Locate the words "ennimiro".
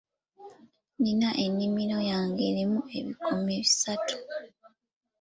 1.43-1.97